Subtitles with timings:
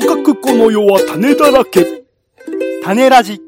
[0.00, 2.04] とかくこの世は種だらけ。
[2.84, 3.40] 種ラジ。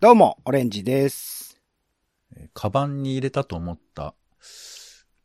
[0.00, 1.60] どうも、オレンジです。
[2.54, 4.14] カバンに入れたと思った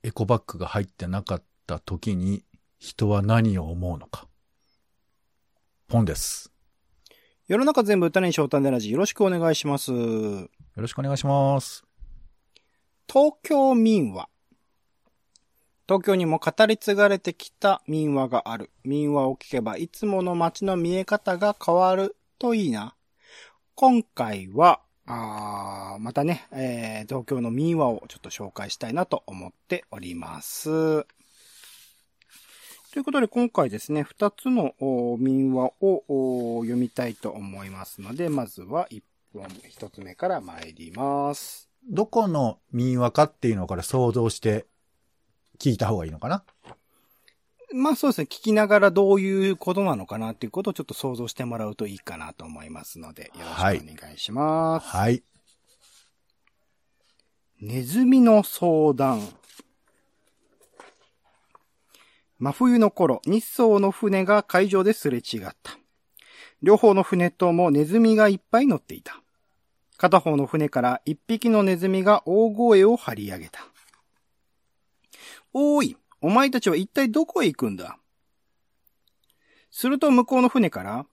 [0.03, 2.43] エコバッグが入ってなかった時に
[2.77, 4.27] 人は何を思うのか。
[5.89, 6.51] 本です。
[7.47, 9.93] 世の中全部種に翔種ラジ、よろしくお願いします。
[9.93, 11.85] よろしくお願いします。
[13.07, 14.27] 東京民話。
[15.89, 18.69] 東京にも語り継がれてきた民話がある。
[18.83, 22.93] 民話を聞けばいつもの街の見え方が変わるといいな。
[23.73, 30.69] 今回は、あまたね、えー東京の民話をちょっと紹介したいなと思っております。
[30.69, 31.07] と
[32.97, 34.75] いうことで今回ですね、二つの
[35.17, 41.67] 民話を読みたいと思いますので、まずは一本、一つ目から参ります。
[41.89, 44.67] どこの民話かっていうのから想像して
[45.59, 46.43] 聞いた方がいいのかな？
[47.71, 54.87] まあそうですね、聞きながらどういうことなのかなっていうことをちょっと想像してもらうといいかなと思いますので、よろしくお願いします。
[54.87, 55.21] はい。
[57.61, 59.21] ネズミの相談。
[62.39, 65.77] 真冬の頃、日宋の船が海上ですれ違った。
[66.63, 69.21] 両方の船ともネズミがいっぱい乗っていた。
[69.97, 73.59] 片方の船から一匹のネズミが大声を張り上げた。
[75.53, 77.97] おーい、お前たちは一体どこへ行くんだ？
[79.71, 81.05] すると向こうの船から、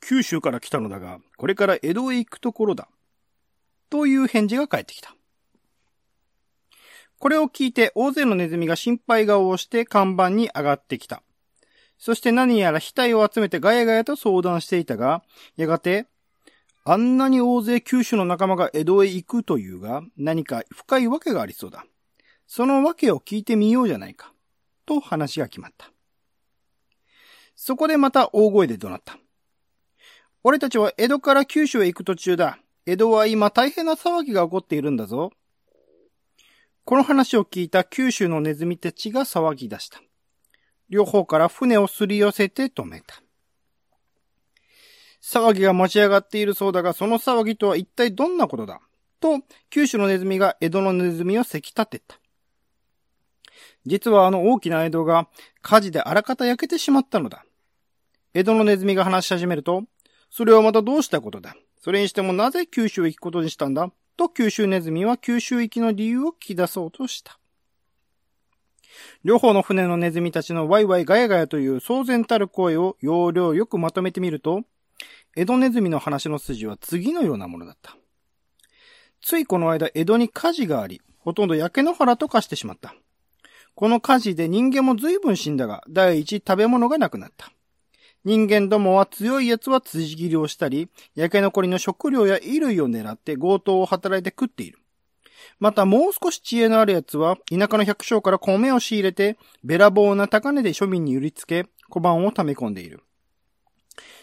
[0.00, 2.88] 九州から来たのだが、これから江戸へ行くところだ。
[3.90, 5.14] という返事が返ってきた。
[7.18, 11.22] これを聞いて大勢のネズミが心配顔をして看板に上がってきた。
[11.98, 15.22] そして何やら額を集めてガヤガヤと相談していたが、
[15.56, 16.06] やがて、
[16.84, 21.84] あんなに大勢九州の仲間が江戸へ行くというが、何か深いわけがありそうだ。
[22.48, 24.32] そのわけを聞いてみようじゃないか。
[24.86, 25.92] と話が決まった。
[27.54, 29.18] そこでまた大声で怒鳴った。
[30.42, 32.58] 俺たちは江戸から九州へ行く途中だ。
[32.86, 35.30] 江戸は今大変な騒ぎが起こっているんだぞ。
[36.86, 40.00] この話を聞いた九州のネズミたちが騒ぎ出した。
[40.88, 43.20] 両方から船をすり寄せて止めた。
[45.22, 48.80] 騒ぎが持ち上がっているそうだが、その騒ぎとは一体どんなことだ？
[49.20, 52.18] と、九州のネズミが江戸のネズミをせき立てた。
[53.88, 55.28] 実はあの大きな江戸が
[55.62, 57.44] 火事であらかた焼けてしまったのだ。
[58.34, 59.82] 江戸のネズミが話し始めると、
[60.30, 63.90] それはまたどうしたことだそれにしてもなぜ九州へ行くことにしたんだ？
[64.16, 67.38] と九州ネズミは九州行きの理由を聞き出そうとした。
[69.24, 74.62] 両方の船のネズミたちのワイワイガヤガヤという騒然たる声を要領よくまとめてみると、
[75.36, 77.96] 江戸ネズミの話の筋は次のようなものだった。
[79.22, 82.94] ついこの間江戸に火事があり、ほとんど焼け野原と化してしまった。
[83.78, 87.52] この火事で人間も随分死んだが、第一食べ物がなくなった。
[88.24, 94.80] 人間どもは強い奴は辻切りをしたり、焼け残りの食料や衣類を狙って強盗を働いて食っている。
[95.60, 103.04] またもう少し知恵のある奴は、田舎の百姓から米を仕入れて、べらぼうな高値で庶民に売りつけ、小判を溜め込んでいる。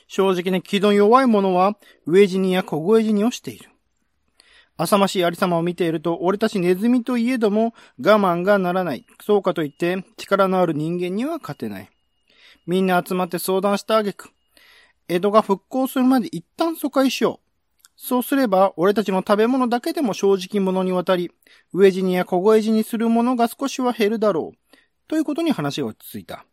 [0.09, 3.69] 正直に気の弱い者は、飢え死にや凍え死にをしている。
[4.78, 9.06] 浅ましいありさまを見ていると、俺たちネズミといえども我慢がならない。
[9.22, 11.90] そうかといって、力のある人間には勝てない。
[12.68, 14.30] みんな集まって相談したあげく、
[15.08, 17.46] 江戸が復興するまで一旦疎開しよう。
[17.96, 21.31] そうすれば、俺たちの食べ物だけでも正直者にわたり、
[21.74, 24.78] 飢え死にや凍え死にするものが少しは減るだろう。
[25.07, 26.46] ということに話が落ち着いた。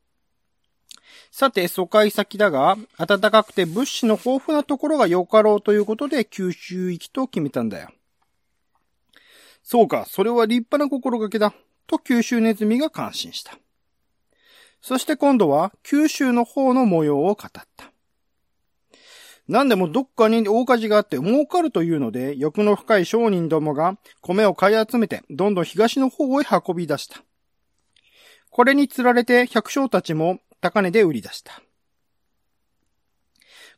[1.32, 7.88] さて、疎開先だが、暖かくて物資の豊富なところがよかろうということで九州行きと決めたんだよ。
[9.62, 11.54] そうか、それは立派な心がけだ。
[11.86, 13.58] と九州ネズミが感心した。
[14.80, 17.66] そして今度は九州の方の模様を語った。
[19.48, 27.22] 何でもどっかに大火事があって儲かるというので、欲の深い商人どもが米を買い集めて、どんどん東の方へ運び出した。
[28.50, 31.62] これに釣られて百姓たちも高値で売り出した。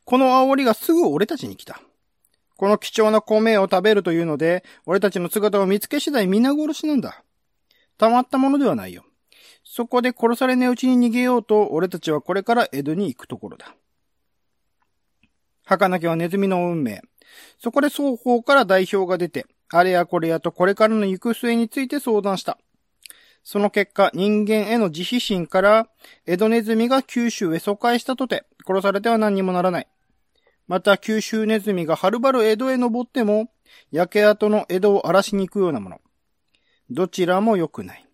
[0.05, 1.81] この煽りがすぐ俺たちに来た。
[2.57, 7.23] この貴重な米を食べるというので、俺たちの姿を見つけ次第皆殺しなんだ。
[7.97, 9.03] たまったものではないよ。
[9.63, 13.75] そこで殺されないうちに逃げようと、俺たちはこれから江戸に行くところだ。
[15.65, 17.01] 儚きはネズミの運命。
[17.59, 22.57] そこで双方から代表が出て、あれやこれやとこれからの行く末について相談した。
[23.43, 25.89] その結果、人間への自卑心から、
[26.25, 29.87] 江戸ネズミが九州へ疎開したとて、殺されては何にもならない。
[30.67, 33.51] また、九州ネズミがはるばる江戸へ登っても、
[33.91, 36.01] 焼け跡の江戸を荒らしに行くようなもの。
[36.89, 38.05] どちらも良くない。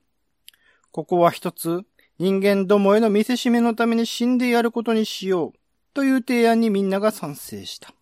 [0.92, 1.84] ここは一つ、
[2.20, 5.62] 人間どもへの見せしめのために死んでやることにしよう。
[5.94, 7.94] という提案にみんなが賛成した。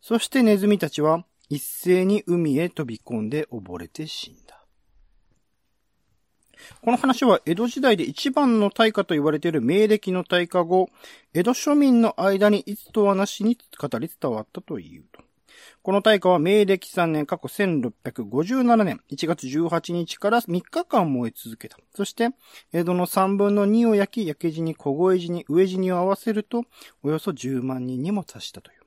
[0.00, 4.61] そしてネズミたちは一斉に海へ飛び込んで溺れて死んだ。
[6.82, 10.90] この話は江戸時代で一番の大火と言われている明暦の大火後、
[11.34, 15.22] 江戸庶民の間にいつとはなしに語り伝わったというと。
[15.82, 21.76] この大火は明暦3年過去1657年1月18日から3日間燃え続けた。
[21.94, 22.30] そして、
[22.72, 26.64] 江戸の3分の2を焼き、焼け死に小越死に飢え死に合わせると、
[27.02, 28.81] およそ10万人にも達したという。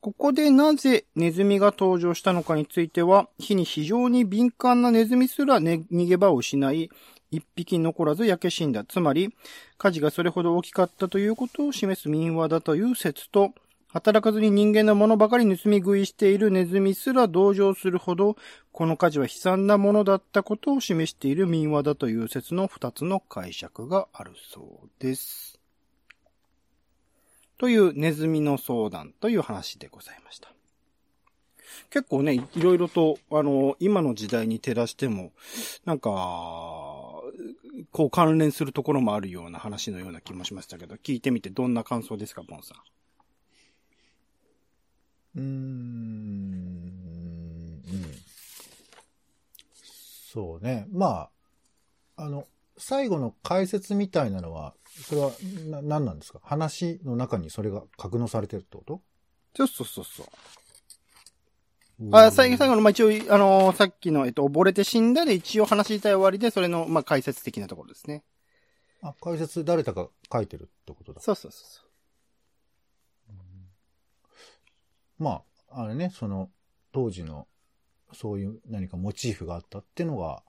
[0.00, 6.88] ここでなぜネズミが登場したのかについては、火に非常に敏感なネズミすら、ね、逃げ場を失い、
[7.32, 8.84] 一匹残らず焼け死んだ。
[8.84, 9.34] つまり、
[9.76, 13.52] 火事がそれほど大きかったということを示す民話だという説と、
[13.88, 18.36] 働かずに人間のものばかり盗み食いしているネズミすら同情するほど、
[18.70, 25.57] この火事は悲惨なものだったことを示している民話だという説の二つの解釈があるそうです。
[27.58, 30.52] というネズミの相談という話でございました。
[31.90, 35.32] 結構ね、いろいろと、あの、今の時代に照らしても、
[35.84, 36.10] なんか、
[37.92, 42.78] こう関連するところもあるような話のような気もしましたけど、聞いてみてどんな感想ですか、ポンさん。
[45.36, 45.44] うーん。
[45.44, 45.48] う
[47.90, 48.14] ん。
[50.32, 50.86] そうね。
[50.90, 51.28] ま
[52.16, 52.46] あ、あの、
[52.76, 55.30] 最後の解説みたいなのは、それは、
[55.70, 56.40] な、何なんですか？
[56.42, 59.00] 話の中にそれが格納されてるってこと？
[59.54, 60.26] そうそうそうそう。
[62.12, 68.22] あ、最後、最後の、まあ、一応、あのーさっきの、えっと、溺れて死んだで一応話したい終わりで、それの、まあ、解説的なところですね。
[69.02, 71.20] あ、解説誰かが書いてるってことだ。
[71.20, 71.88] そうそうそうそう。
[75.18, 76.50] まあ、あれね、その、
[76.92, 77.48] 当時の、
[78.12, 80.44] そういう何かモチーフがあったっていうのが、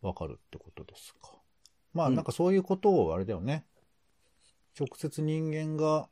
[0.00, 1.35] わかるってことですか。
[1.96, 3.64] まあ、うんなんかそういうことを、あれだよね。
[4.78, 6.08] 直接人間が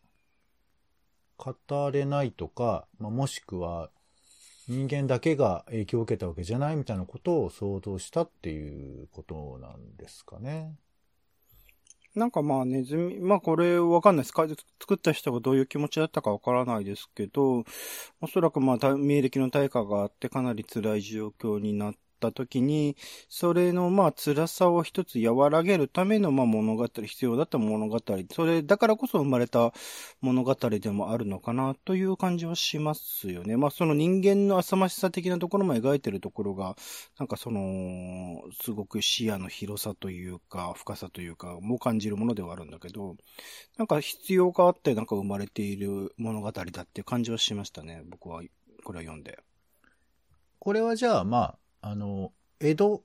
[1.37, 3.91] 語れないとか、まあ、もしくは、
[4.67, 10.75] 人間だけが影響を受けたわけじゃないみたいなことを想像したっていうことなんですかね。
[12.15, 14.33] なんかまあネズミ、まあこれわかんないです。
[14.33, 14.47] か
[14.81, 17.65] 作った人がどういう気持ちだったかわからないですけど、
[18.21, 21.95] おそらくまあた明暦の大火があってかなり辛い状況になっ
[22.25, 22.97] た時に、
[23.29, 27.99] それのまあ辛さを一つ和らげるためのまあ物語、必要だった物語、
[28.33, 29.73] それだからこそ生まれた
[30.21, 33.57] 物語でもあるのかなという感じはしますよね。
[33.57, 36.77] まあその人間の浅ましさ的なところも描いてるところが、
[37.19, 43.17] なんかその、すごく視野の広さというか、深さというか、も感じるものではあるんだけど、
[43.77, 48.03] なんか必要があってなんか生まれている物語だっていう感じはしましたね。
[48.09, 48.43] 僕は、
[48.85, 49.39] これを読んで。
[50.59, 53.03] これはじゃあ、まあ、あの、江戸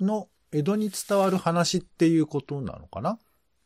[0.00, 3.18] の、江戸に伝わる話っていうことなのかな？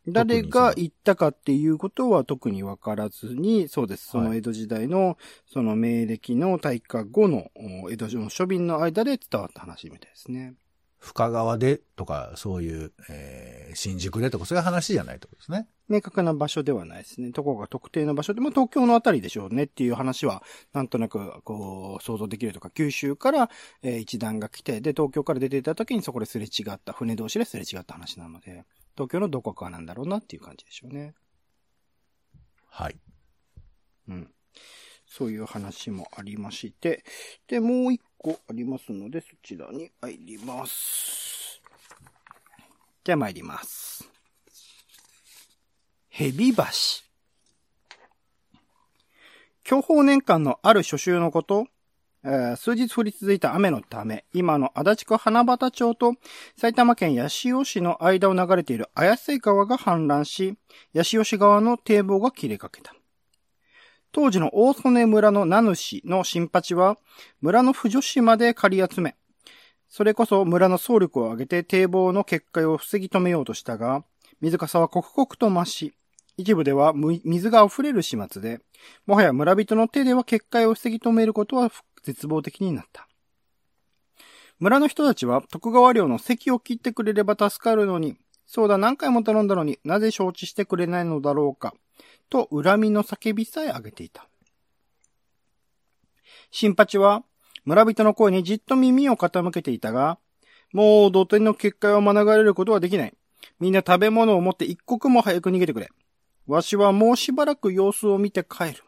[0.08, 4.08] 誰が言ったかっていうことは特にわからずに、そうです。
[4.08, 5.16] その江戸時代の、
[5.46, 7.50] その明暦の大火後の
[7.84, 10.54] お江戸の庶民の間で伝わった話みたいですね。
[10.98, 15.68] 深川でとか、そういう、えー、新宿でとか、そういう話じゃないってことですね。
[15.88, 17.30] 明確な場所ではないですね。
[17.30, 20.42] どこが特定の場所で、まあ東京のあたりでしょうねっていう話は、
[20.72, 23.50] なんとなく、こう、想像できるとか、九州から、
[23.82, 31.14] えー一団が来て、で、東京から出ていた時にそこですれ違った、船同士ですれ違った話なので、東京のどこかなんだろうなっていう感じでしょうね。
[32.68, 32.98] はい。
[35.24, 35.28] うん。
[35.28, 37.04] そういう話もありまして、
[37.46, 41.60] で、もう一個ありますので、そちらに入ります。
[43.04, 44.10] じゃあ参ります。
[46.08, 46.62] 蛇橋。
[49.64, 51.66] 享保年間のある初秋のこと、
[52.24, 56.14] えー数日降り続いた雨のため、今の足立区花畑町と
[56.56, 60.58] 埼玉県八潮市の間を流れている綾瀬川が氾濫し、
[60.94, 62.97] 八潮市側の堤防が切れかけた。
[64.12, 66.98] 当時の大曽根村の名主の新八は、
[67.40, 69.16] 村の婦女子まで借り集め、
[69.88, 74.04] それこそ村の総力を挙げて堤防の決壊を防ぎ止めようとしたが、
[74.40, 75.94] 水かさは刻々と増し、
[76.36, 76.92] 一部では
[77.24, 78.60] 水が溢れる始末で、
[79.06, 81.70] もはや村人の手では決壊を防ぎ止めることは
[82.02, 83.08] 絶望的になった。
[84.60, 91.74] 村の人たちは徳川領の席を切ってくれれば助かるのに、そうだ何回も頼んだのになぜ承知してくれないのだろうか、
[92.28, 94.28] と恨みの叫びさえ上げていた。
[96.50, 97.24] 新八は
[97.64, 100.18] 村人の声にじっと耳を傾けていたが、
[100.72, 103.14] もう土手の決壊を免れることはできない。
[103.60, 105.88] みんな食べ物を持って一刻も早く逃げてくれ。
[106.46, 108.84] わしはもうしばらく様子を見て帰る。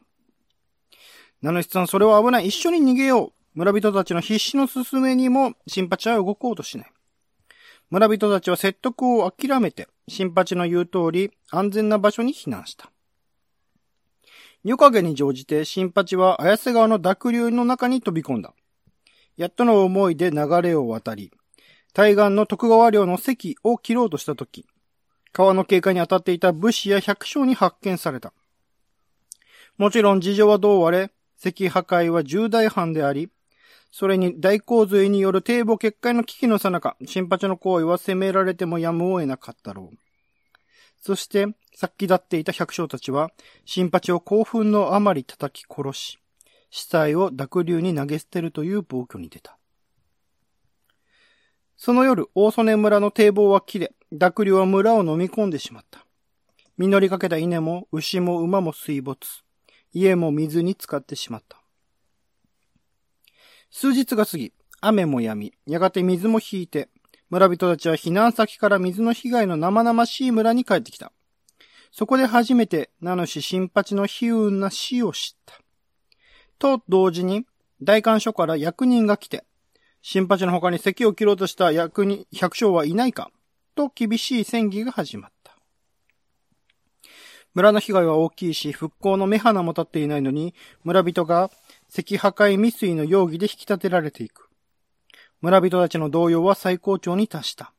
[1.43, 2.49] 名主さん、それは危ない。
[2.49, 3.33] 一緒に逃げよう。
[3.55, 6.93] 村人たちの必死の進めにも、新八は動こうとしない。
[7.91, 12.91] 村人たちは説得を諦めて、新八の言う通り、安全な場所に避難した。
[14.63, 18.53] 夜影に乗じて新八は綾瀬川の濁流の中に飛び込んだ。
[19.39, 21.33] やっとの思いで流れを渡り、
[21.95, 24.67] 対岸の徳川領の関を切ろうとしたとき、
[25.33, 28.35] 川の経過に当たっていた武士や百姓に発見された。
[29.79, 33.31] もちろん事情はどうあれ、関破壊は重大犯であり、
[33.91, 40.10] それに大洪水による堤防決壊の危機のさなか、新八の行為は責められてもやむを得なかったろう。
[41.01, 43.31] そして、さっき立っていた百姓たちは、
[43.65, 46.19] 新八を興奮のあまり叩き殺し、
[46.71, 49.59] 死体を濁流に投げ捨てるという暴挙に出た。
[51.77, 56.05] その夜、大曽根村の堤防は切れ、濁流は村を飲み込んでしまった。
[56.77, 59.43] 実りかけた稲も牛も馬も水没。
[59.93, 61.63] 家も水に浸かってしまった。
[63.71, 66.89] 数日が過ぎ、雨も止み、やがて水も引いて、
[67.31, 71.13] 村人たちは避難先から水の被害の生々しい村に帰ってきた。
[71.93, 75.55] そこで初めて、名主新八の悲運な死を知った。
[76.59, 77.47] と同時に、
[77.83, 79.45] 大官所から役人が来て、
[80.03, 83.31] 新八の他に席を切ろうとした役人、百姓はいないか
[83.77, 85.57] と厳しい戦議が始まった。
[87.55, 91.51] 村の被害は大きいし、復興の目鼻も立っていないのに、村人が
[91.89, 94.50] 石破壊未遂の容疑で引き立てられていく。
[95.41, 97.73] 村人たちの動揺は最高潮に達した。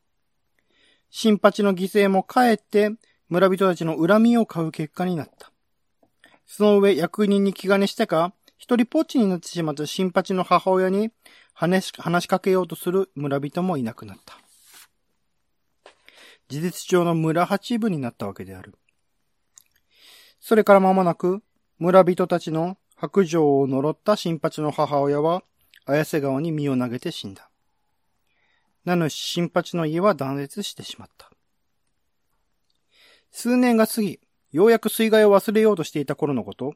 [1.10, 2.90] 新八の犠牲もかえって、
[3.28, 5.52] 村人たちの恨みを買う結果になった。
[6.46, 11.10] その上、役人に気兼ねしてか、一人ぽっちになってしまった新八の母親に
[11.52, 14.36] 話し話しかけようとする村人もいなくなった。
[16.48, 18.74] 事実上の村八部になったわけである。
[20.40, 21.42] それから間もなく、
[21.78, 25.42] 村人たちの白状を呪った新八の母親は、
[25.86, 27.51] 綾瀬川に身を投げて死んだ。
[28.84, 31.30] なのし、新八の家は断絶してしまった。
[33.30, 34.20] 数年が過ぎ、
[34.50, 36.74] ようやく水害を忘れようとしていた頃のこと、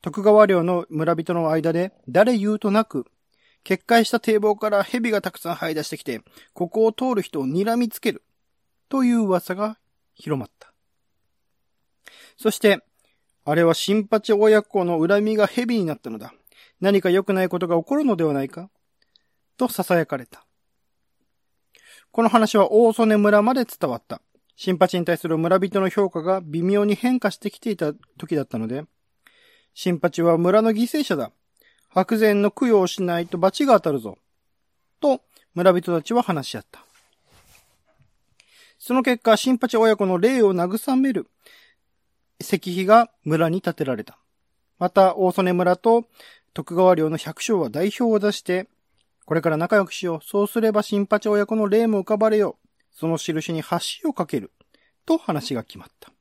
[0.00, 3.06] 徳川領の村人の間で誰言うとなく、
[3.64, 6.22] 決壊した堤防から蛇がたくさん這い出してきて、
[6.54, 8.22] ここを通る人を睨みつける、
[8.88, 9.78] という噂が
[10.14, 10.72] 広まった。
[12.38, 12.82] そして、
[13.44, 16.32] あれは新八親子の恨みが蛇になったのだ。
[16.80, 18.70] 何か良くないことが起こるのではないか
[19.58, 20.46] と囁かれた。
[22.12, 24.20] この話は大曽根村まで伝わった。
[24.56, 28.84] 新八に対する村人の評価が微妙に変化してきていた時だったので、
[29.74, 31.30] 新八は村の犠牲者だ。
[31.88, 34.18] 白前の供養をしないと罰が当たるぞ。
[35.00, 35.22] と、
[35.54, 36.84] 村人たちは話し合った。
[38.78, 41.28] その結果、新八親子の霊を慰める
[42.40, 44.18] 石碑が村に建てられた。
[44.80, 46.06] また、大曽根村と
[46.54, 48.68] 徳川領の百姓は代表を出して、
[49.24, 50.20] これから仲良くしよう。
[50.24, 52.68] そうすれば新八親子の霊も浮かばれよう。
[52.90, 54.50] その印に橋を架ける。
[55.06, 56.12] と話が決まった。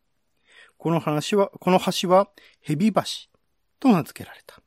[0.77, 2.29] この話は、この橋は、
[2.61, 3.01] 蛇橋
[3.79, 4.61] と名付けられた。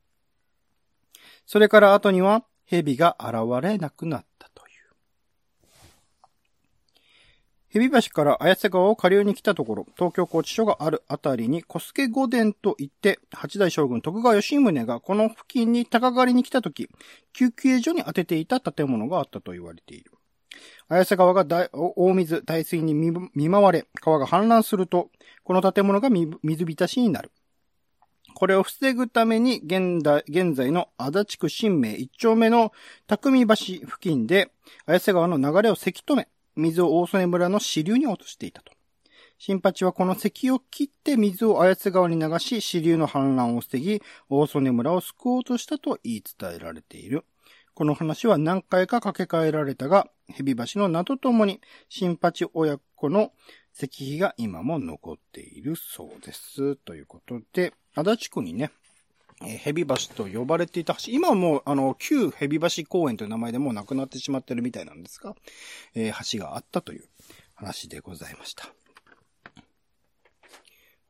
[1.47, 4.32] それから後には、蛇が現れなくなった。
[7.73, 16.91] 蛇橋から綾瀬川を下流に来たところ、東京拘置所があるあたりに小助御殿と言って、八代将軍徳川吉宗がこの付近に高狩りに来た時、
[17.33, 20.13] 救急所に当てていた建物があったと言われている。
[20.89, 25.09] 綾瀬川が大大水、大水に見舞われ、川が氾濫すると、
[25.43, 27.31] この建物が水浸しになる。
[28.35, 32.73] これを防ぐために、現代、現在の足立区新名一丁目の
[33.07, 34.51] 匠橋付近で、
[34.85, 38.73] 綾瀬川の流れをせき止め、水を大曽根村の支流に落としていたと。
[39.39, 47.25] 新八はこの石を切って水を綾瀬川に流し、支流の氾濫を防ぎ、大曽根村を救おうとしたと言い伝えられている。
[47.75, 53.33] この話は何回か掛け替えられたが、蛇橋の名とともに、新八親子の
[53.75, 56.77] 石碑が今も残っているそうです。
[56.77, 58.71] ということで、足立区にね、
[59.47, 65.35] え蛇橋と呼ばれていた橋、今はもう、あの、旧蛇橋公園という名前でもうなくなってしまってるみたいなんですが、
[65.95, 67.05] えー、橋があったという
[67.55, 68.69] 話でございました。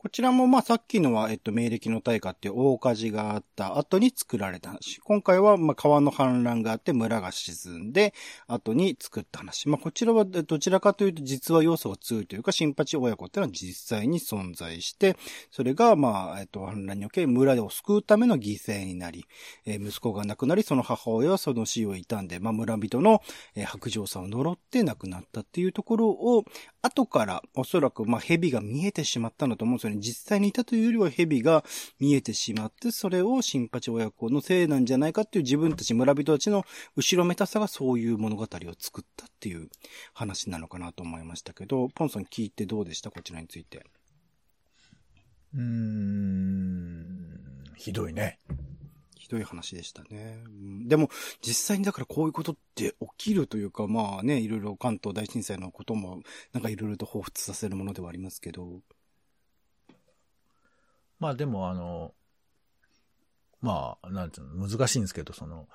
[0.02, 4.99] こちらもまあさっきのは、えっと、明暦の大火っていう大火事があった後に作られた話。
[4.99, 8.12] 今回はまあ川の氾濫があって村が沈んで
[8.49, 9.68] 後に作った話。
[9.68, 15.16] まあこちらはどちらかというと実は要素が強いというか、新八親子っていうのは実際に存在して、
[15.52, 19.25] それがまあ、えっと、氾濫における村を救うための犠牲になり、
[19.66, 23.23] えー、息子が亡くなり、その母親はその死を悼んで、まあ村人の、
[23.54, 26.44] 白状さを呪って亡くなったっていうところを、
[26.85, 31.65] 後からおそらくまあ蛇が見えてしまったのと思うんですよに実際にいたというよりは蛇が
[32.01, 36.65] 見えてしまって、それを新八親子のせいなんじゃないかっていう自分たち村人たちの
[36.97, 39.69] 後ろめたさがそういう物語を作ったっていう
[40.15, 43.11] 話なのかなと思いましたけど、ポンさん聞いてどうでした？
[43.11, 43.85] こちらについて。
[45.55, 47.39] うーん、
[47.77, 48.39] ひどいね。
[49.19, 50.43] ひどい話でしたね。
[50.87, 51.11] でも、
[51.43, 56.21] 実際にだからこういうことって起きるというか、まあね、いろいろ関東大震災のことも、
[56.53, 58.81] なんかいろいろと彷彿させるものではありますけど。
[61.23, 62.14] まあでもあの、
[63.61, 65.69] まあ、なんていうの、難しいんですけど、その、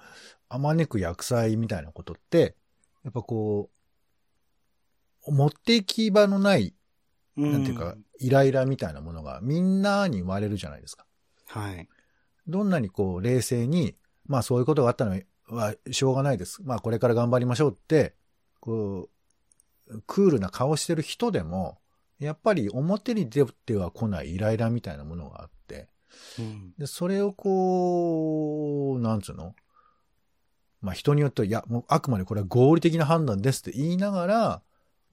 [0.49, 2.57] あまねく薬剤みたいなことって、
[3.05, 3.69] やっぱこ
[5.25, 6.73] う、持っていき場のない、
[7.37, 11.05] なんていうか、イライラみたいなものがみんなに生まれるじゃないですか。
[11.45, 11.87] はい。
[12.45, 16.61] どんなにこう冷静に、まあそういうことがあったのはしょうがないです。
[16.63, 18.15] まあこれから頑張りましょうって、
[18.59, 19.07] こ
[19.87, 21.79] う、クールな顔してる人でも、
[22.19, 25.87] やっぱり表に出ては来ないイライラみたいなものがあって、
[26.39, 29.55] うん、で、それをこう、なんつうの？
[30.81, 34.61] まあ人によっては、いや、もうあくまでこれは合理的な判断ですって言いながら、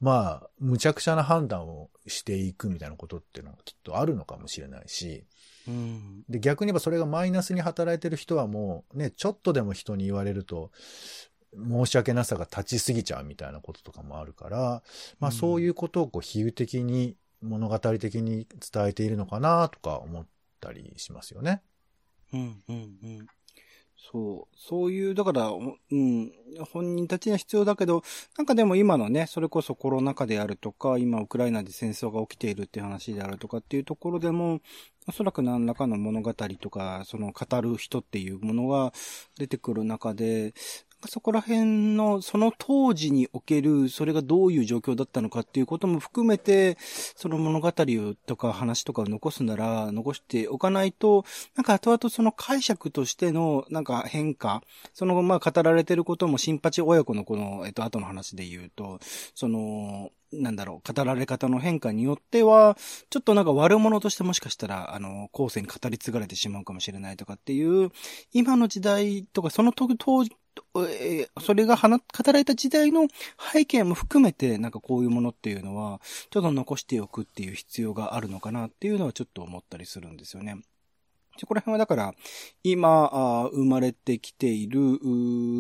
[0.01, 5.25] まあ、無茶苦茶な判断をしていくみたいなことっていうのはきっとあるのかもしれないし、
[5.67, 10.73] うん、で、逆に言えばそれがマイナスに働いてる人はもうね、ちょっとでも人に言われると、
[11.57, 14.83] 申し訳なさが立ちすぎちゃうみたいなこととかもあるから、
[15.21, 20.27] まあそういうことをこう比喩的に物語的に伝えているのかなとか思っ
[20.61, 21.63] たりしますよね。
[22.33, 23.27] うんうんうん。
[24.11, 24.57] そう。
[24.57, 26.33] そういう、だから、うん、
[26.73, 28.03] 本人たちには必要だけど、
[28.37, 34.61] なんかでも今のね、それこそコロナ禍であるとか、今ウクライナで戦争が起きているっていう話であるとかっていうところでも、
[35.07, 38.93] おそらく何らかの物語とか、その語る人っていうものが
[39.39, 40.55] 出てくる中で、
[41.09, 47.73] そこら辺の、その当時における、それがどういう状況だったのかっていうことも含めて、その物語
[48.27, 51.25] とか話とかを残すなら、残しておかないと、
[51.57, 58.99] なんか後々その解釈としての、なんか変化、その、まあ語られてることも、新八親子のこの、えっと、後の話で言うと、
[59.35, 62.77] その、なんだろう、語られ方の変化によっては、
[63.11, 67.91] ちょっとなんか悪者としてもしかしたら、あの、後世に語り継がれてしまうかもしれないとかっていう、
[68.33, 69.89] 今の時代とか、その当
[70.25, 70.31] 時、
[70.77, 73.09] えー、それが語られた時代の
[73.53, 80.57] 背景も含めて、なんかこういうものっていうのは、ちょっと残しておくっていう必要があるのかなっていうのはちょっと思ったりするんですよね。
[81.39, 82.15] そこら辺はだから、
[82.63, 84.81] 今、生まれてきている、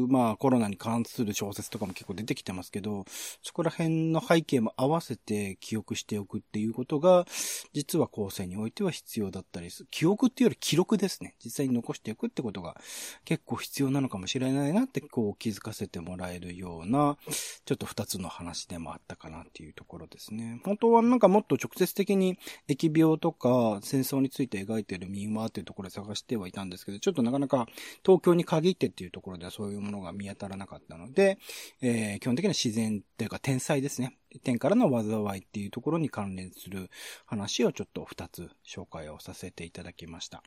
[0.08, 3.04] まあコロナに関する小説とかも結構出てきてますけど、
[3.42, 7.26] そこら辺の背景も合わせて記憶しておくっていうことが、
[7.72, 9.88] 実は後世においては必要だったりする。
[9.90, 11.34] 記憶っていうより記録ですね。
[11.44, 12.80] 実際に残しておくってことが
[13.24, 17.16] 結構必要なのかもしれないなってこう気づかせてもらえるような、
[17.64, 20.60] ちょっと二つの話でもあったかなっていうところですね。
[20.64, 27.66] 本当はなんかもっと直接的に疫病とか戦争について描いてる民話ってうところで探してはいたんですけど、ちょっとなかなか
[28.04, 31.38] 東京に限ってっていうところではそういうものが見当たらなかったので、
[31.80, 34.16] えー、基本的には自然というか天才ですね。
[34.42, 36.90] 天からの災いっていうところに関連する
[37.26, 40.42] 話をちょっと二つ紹介をさせていただきました。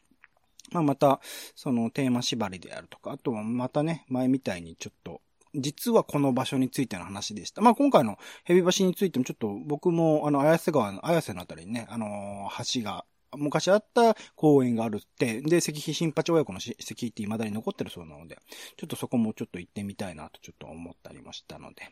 [0.72, 1.22] まあ、また、
[1.56, 5.22] そのテーマ縛りであるとか、あとはまたね、前みたいにちょっと
[5.56, 7.62] 実はこの場所についての話でした。
[7.62, 18.38] まあ、今回のヘビ橋についてもちょっと僕もあの、綾瀬川の、綾瀬のあたりにね、あのー、橋が昔あった公園があるって、で、石碑新八親子の石碑って未だに残ってるそうなので、
[18.78, 21.90] ちょっとそこもちょっと行ってみたいなとちょっと思ったりもしたので、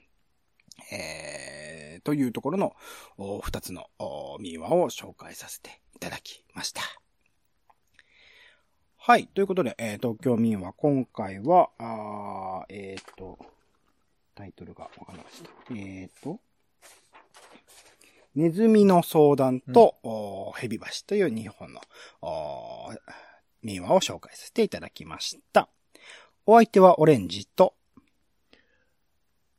[0.91, 2.76] えー、というところの、
[3.41, 3.88] 二つの
[4.39, 6.82] 民話を紹介させていただきました。
[8.98, 9.28] はい。
[9.28, 13.38] ということで、えー、東京民話、今回は、あえっ、ー、と、
[14.34, 15.50] タイトルがわかりました。
[15.76, 16.39] えっ、ー、と、
[18.36, 21.82] ネズミの相談と、うん、ヘビバシという2本の
[23.62, 25.69] 民話を紹介させていただきました。
[26.45, 27.76] お相手はオレンジと、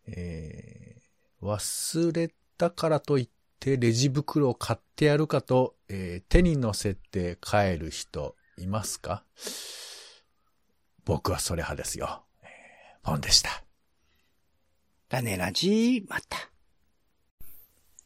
[0.07, 9.25] えー、忘れたからといってレジ袋を買ってやるかと、えー、手に乗せて帰る人いますか？
[11.05, 12.25] 僕はそれ派ですよ。
[12.43, 13.65] えー、ポンでした。
[15.09, 16.51] 種ラジまた。